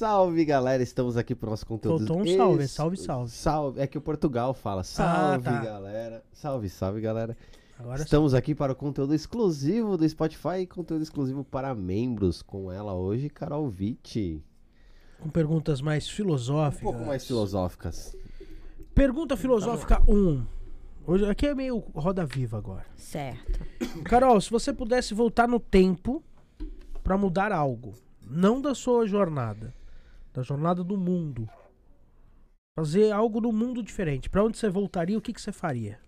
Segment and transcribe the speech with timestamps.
[0.00, 0.82] Salve, galera.
[0.82, 2.06] Estamos aqui pro nosso conteúdo.
[2.06, 3.30] Faltou um salve, ex- salve, salve.
[3.30, 3.80] Salve.
[3.80, 5.58] É que o Portugal fala salve, tá.
[5.64, 6.22] galera.
[6.34, 7.34] Salve, salve, galera.
[7.78, 8.04] Agora sim.
[8.04, 12.42] Estamos aqui para o conteúdo exclusivo do Spotify e conteúdo exclusivo para membros.
[12.42, 14.44] Com ela hoje, Carol Vitti.
[15.18, 16.82] com perguntas mais Um filosóficas.
[16.82, 18.14] pouco mais filosóficas.
[18.94, 20.44] Pergunta filosófica 1.
[21.06, 22.84] Hoje aqui é meio roda viva agora.
[22.96, 23.60] Certo.
[24.04, 26.22] Carol, se você pudesse voltar no tempo
[27.02, 29.72] pra mudar algo, não da sua jornada,
[30.36, 31.48] da jornada do mundo,
[32.78, 35.98] fazer algo no mundo diferente, pra onde você voltaria, o que, que você faria?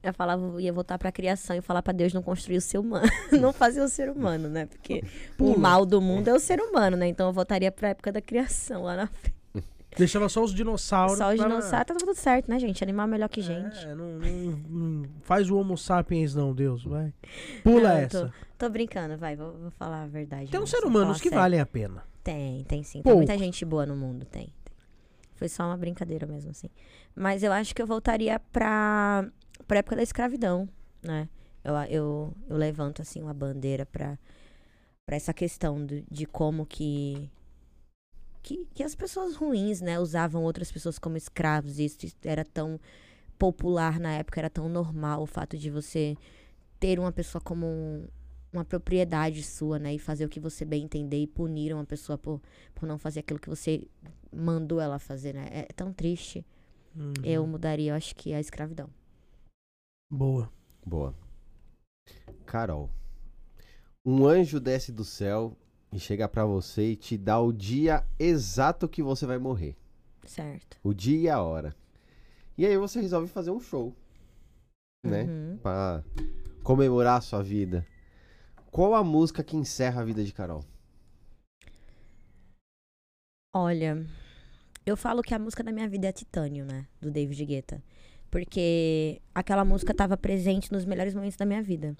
[0.00, 3.06] Eu falava, ia voltar pra criação e falar pra Deus não construir o ser humano.
[3.40, 4.66] não fazer o ser humano, né?
[4.66, 5.02] Porque
[5.36, 5.56] Pula.
[5.56, 7.08] o mal do mundo é o ser humano, né?
[7.08, 9.34] Então eu voltaria pra época da criação lá na frente.
[9.96, 11.18] Deixava só os dinossauros.
[11.18, 12.82] Só os pra- dinossauros, tá tudo certo, né, gente?
[12.82, 13.78] Animal é melhor que gente.
[13.86, 17.12] É, não, não- não faz o Homo sapiens, não, Deus, vai.
[17.62, 18.32] Pula Não, essa.
[18.58, 20.50] Tô brincando, vai, vou, vou falar a verdade.
[20.50, 21.38] Tem uns seres humanos que sério.
[21.38, 22.02] valem a pena.
[22.22, 22.94] Tem, tem sim.
[22.94, 23.18] Tem Pouco.
[23.18, 24.74] muita gente boa no mundo, tem, tem.
[25.36, 26.68] Foi só uma brincadeira mesmo, assim.
[27.14, 29.26] Mas eu acho que eu voltaria pra,
[29.66, 30.68] pra época da escravidão,
[31.02, 31.28] né?
[31.62, 34.18] Eu, eu, eu levanto, assim, uma bandeira pra,
[35.06, 37.28] pra essa questão de, de como que,
[38.44, 38.68] que...
[38.74, 39.98] Que as pessoas ruins, né?
[39.98, 41.78] Usavam outras pessoas como escravos.
[41.80, 42.78] E isso era tão
[43.36, 46.16] popular na época, era tão normal o fato de você
[46.78, 48.06] ter uma pessoa como um-
[48.52, 49.94] uma propriedade sua, né?
[49.94, 52.40] E fazer o que você bem entender e punir uma pessoa por,
[52.72, 53.88] por não fazer aquilo que você
[54.32, 55.48] mandou ela fazer, né?
[55.50, 56.46] É tão triste.
[56.94, 57.12] Uhum.
[57.24, 58.88] Eu mudaria, eu acho que a escravidão.
[60.08, 60.48] Boa.
[60.86, 61.12] Boa.
[62.46, 62.88] Carol.
[64.06, 65.56] Um anjo desce do céu
[65.94, 69.76] e chega pra você e te dá o dia exato que você vai morrer.
[70.26, 70.76] Certo.
[70.82, 71.74] O dia e a hora.
[72.58, 73.94] E aí você resolve fazer um show,
[75.06, 75.22] né?
[75.22, 75.58] Uhum.
[75.62, 76.02] Pra
[76.64, 77.86] comemorar a sua vida.
[78.72, 80.64] Qual a música que encerra a vida de Carol?
[83.54, 84.04] Olha,
[84.84, 86.88] eu falo que a música da minha vida é Titânio, né?
[87.00, 87.80] Do David Guetta.
[88.34, 91.96] Porque aquela música estava presente nos melhores momentos da minha vida.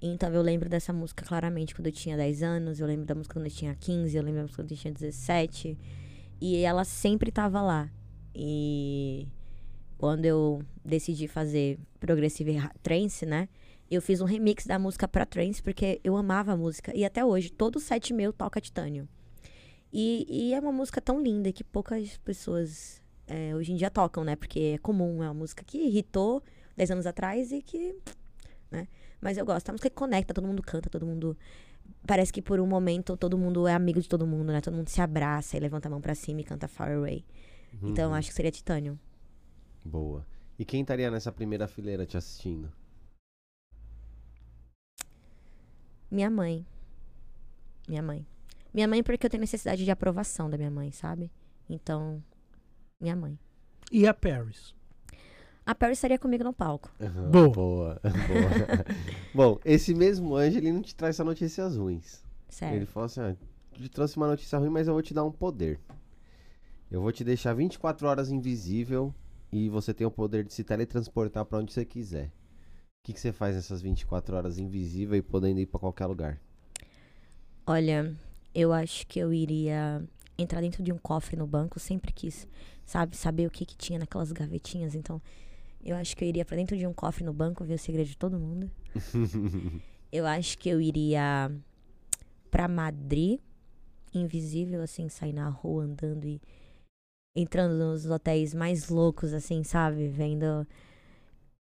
[0.00, 3.34] Então eu lembro dessa música claramente quando eu tinha 10 anos, eu lembro da música
[3.34, 5.76] quando eu tinha 15, eu lembro da música quando eu tinha 17.
[6.40, 7.90] E ela sempre estava lá.
[8.34, 9.28] E
[9.98, 13.46] quando eu decidi fazer Progressive Ra- Trance, né?
[13.90, 16.96] Eu fiz um remix da música pra trance porque eu amava a música.
[16.96, 19.06] E até hoje, todo set meu toca Titânio.
[19.92, 24.24] E, e é uma música tão linda que poucas pessoas é, hoje em dia tocam,
[24.24, 24.36] né?
[24.36, 26.42] Porque é comum, é uma música que irritou
[26.76, 27.94] 10 anos atrás e que.
[28.70, 28.88] Né?
[29.20, 29.68] Mas eu gosto.
[29.68, 31.36] É uma música que conecta, todo mundo canta, todo mundo.
[32.06, 34.60] Parece que por um momento todo mundo é amigo de todo mundo, né?
[34.60, 37.24] Todo mundo se abraça e levanta a mão pra cima e canta Far Away.
[37.82, 38.14] Então Uhum.
[38.14, 38.98] acho que seria Titânio.
[39.84, 40.26] Boa.
[40.58, 42.70] E quem estaria nessa primeira fileira te assistindo?
[46.10, 46.64] Minha mãe.
[47.88, 48.26] Minha mãe.
[48.72, 51.30] Minha mãe, porque eu tenho necessidade de aprovação da minha mãe, sabe?
[51.68, 52.22] Então,
[53.04, 53.38] minha mãe.
[53.92, 54.74] E a Paris?
[55.66, 56.90] A Perry estaria comigo no palco.
[57.00, 57.50] Aham, Boa.
[57.50, 58.00] Boa.
[58.02, 58.84] boa.
[59.34, 62.22] Bom, esse mesmo anjo, ele não te traz só notícias ruins.
[62.48, 62.74] Certo.
[62.74, 63.36] Ele falou assim: ah,
[63.72, 65.78] te trouxe uma notícia ruim, mas eu vou te dar um poder.
[66.90, 69.14] Eu vou te deixar 24 horas invisível
[69.52, 72.26] e você tem o poder de se teletransportar pra onde você quiser.
[72.26, 72.32] O
[73.04, 76.40] que, que você faz nessas 24 horas invisível e podendo ir pra qualquer lugar?
[77.66, 78.14] Olha,
[78.54, 80.02] eu acho que eu iria
[80.36, 82.46] entrar dentro de um cofre no banco, sempre quis,
[82.84, 85.20] sabe, saber o que que tinha naquelas gavetinhas, então
[85.84, 88.08] eu acho que eu iria pra dentro de um cofre no banco ver o segredo
[88.08, 88.70] de todo mundo.
[90.12, 91.50] Eu acho que eu iria
[92.48, 93.40] pra Madrid,
[94.14, 96.40] invisível assim, sair na rua andando e
[97.34, 100.64] entrando nos hotéis mais loucos assim, sabe, vendo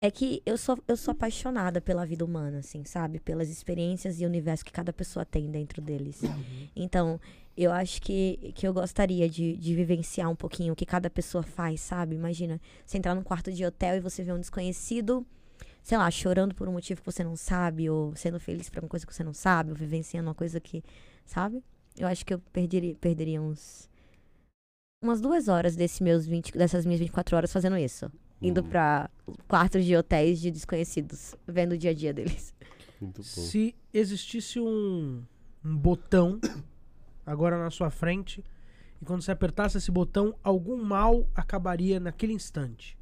[0.01, 3.19] é que eu sou, eu sou apaixonada pela vida humana, assim, sabe?
[3.19, 6.21] Pelas experiências e universo que cada pessoa tem dentro deles.
[6.75, 7.19] Então,
[7.57, 11.41] eu acho que, que eu gostaria de, de vivenciar um pouquinho o que cada pessoa
[11.43, 12.15] faz, sabe?
[12.15, 15.25] Imagina, você entrar num quarto de hotel e você vê um desconhecido,
[15.81, 18.89] sei lá, chorando por um motivo que você não sabe, ou sendo feliz por uma
[18.89, 20.83] coisa que você não sabe, ou vivenciando uma coisa que,
[21.25, 21.63] sabe?
[21.97, 23.89] Eu acho que eu perderia, perderia uns.
[25.03, 28.11] Umas duas horas desse meus 20, dessas minhas 24 horas fazendo isso.
[28.39, 29.09] Indo Hum, pra
[29.47, 32.53] quartos de hotéis de desconhecidos, vendo o dia a dia deles.
[33.01, 33.23] Muito bom.
[33.23, 35.23] Se existisse um,
[35.65, 36.39] um botão
[37.27, 38.43] agora na sua frente
[39.01, 42.97] e quando você apertasse esse botão, algum mal acabaria naquele instante.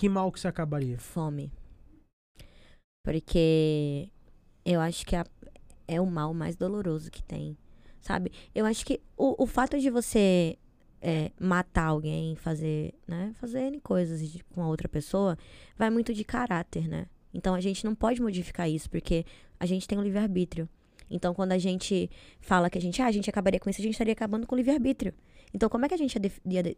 [0.00, 0.98] Que mal que você acabaria?
[0.98, 1.52] Fome.
[3.04, 4.10] Porque
[4.64, 5.26] eu acho que a-
[5.86, 7.56] é o mal mais doloroso que tem.
[8.00, 8.32] Sabe?
[8.54, 10.58] Eu acho que o, o fato de você
[11.00, 13.32] é, matar alguém, fazer, né?
[13.38, 15.36] Fazer N coisas de- com a outra pessoa,
[15.76, 17.06] vai muito de caráter, né?
[17.32, 19.24] Então a gente não pode modificar isso, porque
[19.60, 20.68] a gente tem um livre-arbítrio.
[21.10, 22.10] Então, quando a gente
[22.40, 24.54] fala que a gente, ah, a gente acabaria com isso, a gente estaria acabando com
[24.54, 25.14] o livre-arbítrio.
[25.54, 26.76] Então, como é que a gente ia, ia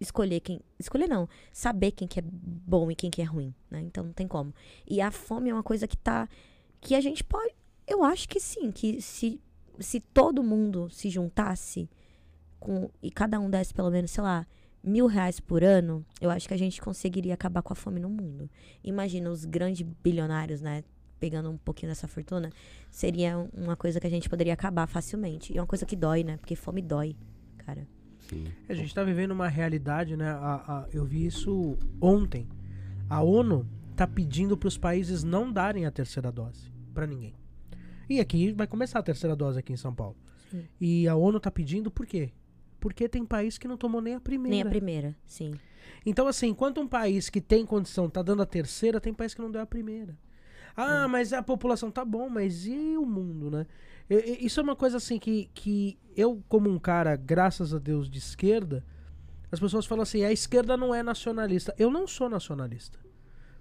[0.00, 0.60] escolher quem.
[0.78, 1.28] Escolher não.
[1.52, 3.80] Saber quem que é bom e quem que é ruim, né?
[3.80, 4.54] Então não tem como.
[4.86, 6.28] E a fome é uma coisa que tá.
[6.80, 7.54] Que a gente pode.
[7.86, 9.40] Eu acho que sim, que se,
[9.78, 11.88] se todo mundo se juntasse
[12.58, 14.44] com, e cada um desse pelo menos, sei lá,
[14.82, 18.08] mil reais por ano, eu acho que a gente conseguiria acabar com a fome no
[18.08, 18.50] mundo.
[18.82, 20.82] Imagina os grandes bilionários, né?
[21.18, 22.50] Pegando um pouquinho dessa fortuna,
[22.90, 25.52] seria uma coisa que a gente poderia acabar facilmente.
[25.52, 26.36] E é uma coisa que dói, né?
[26.36, 27.16] Porque fome dói,
[27.58, 27.86] cara.
[28.28, 28.44] Sim.
[28.68, 30.28] A gente tá vivendo uma realidade, né?
[30.30, 32.46] A- a- eu vi isso ontem.
[33.08, 37.34] A ONU tá pedindo para os países não darem a terceira dose para ninguém.
[38.10, 40.16] E aqui vai começar a terceira dose aqui em São Paulo.
[40.50, 40.64] Sim.
[40.80, 42.30] E a ONU tá pedindo por quê?
[42.78, 44.54] Porque tem país que não tomou nem a primeira.
[44.54, 45.54] Nem a primeira, sim.
[46.04, 49.40] Então, assim, enquanto um país que tem condição tá dando a terceira, tem país que
[49.40, 50.16] não deu a primeira.
[50.76, 53.66] Ah, mas a população tá bom, mas e o mundo, né?
[54.08, 58.18] Isso é uma coisa assim que, que eu, como um cara, graças a Deus, de
[58.18, 58.84] esquerda,
[59.50, 61.74] as pessoas falam assim, a esquerda não é nacionalista.
[61.78, 62.98] Eu não sou nacionalista.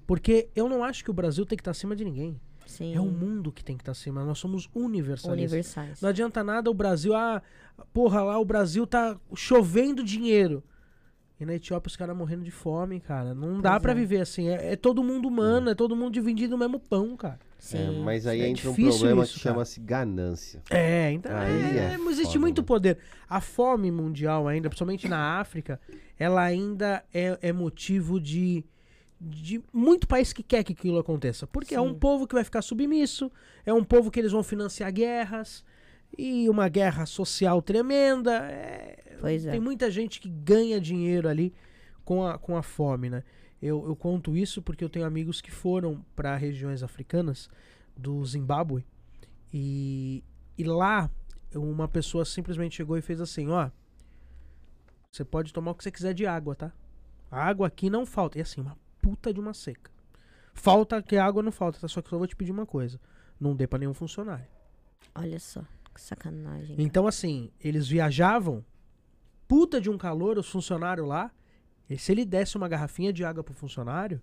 [0.06, 2.40] Porque eu não acho que o Brasil tem que estar acima de ninguém.
[2.66, 2.96] Sim.
[2.96, 4.24] É o mundo que tem que estar acima.
[4.24, 5.52] Nós somos universalistas.
[5.52, 6.02] universais.
[6.02, 7.42] Não adianta nada o Brasil, ah,
[7.94, 10.64] porra, lá o Brasil tá chovendo dinheiro.
[11.40, 13.34] E na Etiópia os caras morrendo de fome, cara.
[13.34, 13.96] Não dá Pois pra é.
[13.96, 14.48] viver assim.
[14.48, 17.40] É, é todo mundo humano, é todo mundo dividindo o mesmo pão, cara.
[17.60, 17.78] Sim.
[17.78, 20.62] É, mas aí É entra um problema isso, que chama-se ganância.
[20.70, 21.36] É, então.
[21.36, 22.68] Aí é, é mas existe foda, muito né?
[22.68, 22.98] poder.
[23.30, 25.80] A fome mundial ainda, principalmente na África,
[26.18, 28.64] ela ainda é, é motivo de,
[29.20, 31.46] de muito país que quer que aquilo aconteça.
[31.48, 32.00] Porque é um Sim.
[32.00, 33.30] povo que vai ficar submisso,
[33.66, 35.66] é um povo que eles vão financiar guerras,
[36.18, 38.32] e uma guerra social tremenda.
[38.50, 39.52] é- Pois é.
[39.52, 41.54] Tem muita gente que ganha dinheiro ali
[42.04, 43.24] com a, com a fome, né?
[43.62, 47.50] Eu, eu conto isso porque eu tenho amigos que foram para regiões africanas
[47.98, 48.86] do Zimbábue
[49.54, 50.24] e,
[50.58, 51.10] e lá
[51.56, 53.70] uma pessoa simplesmente chegou e fez assim, ó,
[55.12, 56.74] você pode tomar o que você quiser de água, tá?
[57.32, 58.38] A água aqui não falta.
[58.38, 59.90] E assim, uma puta de uma seca.
[60.54, 61.88] Falta que a água não falta, tá?
[61.88, 63.00] Só que eu só vou te pedir uma coisa.
[63.40, 64.46] Não dê pra nenhum funcionário.
[65.14, 65.64] Olha só,
[65.96, 66.76] que sacanagem.
[66.76, 66.82] cara.
[66.82, 68.64] Então, assim, eles viajavam,
[69.48, 71.32] puta de um calor, os funcionários lá.
[71.90, 74.22] E se ele desse uma garrafinha de água pro funcionário,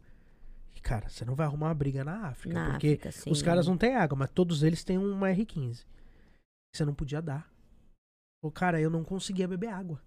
[0.83, 2.55] cara, você não vai arrumar uma briga na África.
[2.55, 3.31] Na porque África, sim.
[3.31, 5.87] os caras não têm água, mas todos eles têm uma R15.
[6.75, 7.51] Você não podia dar.
[8.43, 10.03] O cara, eu não conseguia beber água.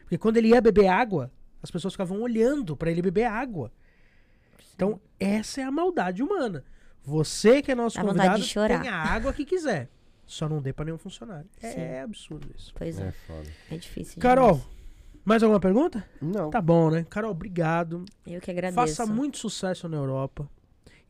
[0.00, 1.30] Porque quando ele ia beber água,
[1.62, 3.72] as pessoas ficavam olhando pra ele beber água.
[4.74, 6.64] Então, essa é a maldade humana.
[7.02, 9.88] Você que é nosso Dá convidado, tem a água que quiser.
[10.28, 11.48] Só não dê pra nenhum funcionário.
[11.58, 11.66] Sim.
[11.80, 12.72] É absurdo isso.
[12.76, 13.48] Pois É é, foda.
[13.70, 14.20] é difícil.
[14.20, 14.68] Carol, demais.
[15.24, 16.04] mais alguma pergunta?
[16.20, 16.50] Não.
[16.50, 17.04] Tá bom, né?
[17.08, 18.04] Carol, obrigado.
[18.26, 18.76] Eu que agradeço.
[18.76, 20.48] Faça muito sucesso na Europa.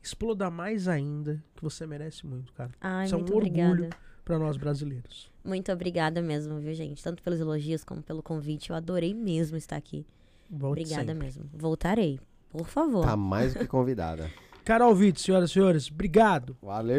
[0.01, 2.71] Exploda mais ainda, que você merece muito, cara.
[2.79, 3.67] Ai, Isso é um muito orgulho.
[3.71, 3.97] obrigada.
[4.23, 5.29] Pra nós brasileiros.
[5.43, 7.03] Muito obrigada mesmo, viu, gente?
[7.03, 8.69] Tanto pelos elogios como pelo convite.
[8.69, 10.05] Eu adorei mesmo estar aqui.
[10.49, 11.25] Volte obrigada sempre.
[11.25, 11.49] mesmo.
[11.51, 12.19] Voltarei.
[12.49, 13.03] Por favor.
[13.05, 14.31] Tá mais do que convidada.
[14.63, 16.55] Carol Vitor, senhoras e senhores, obrigado.
[16.61, 16.87] Valeu.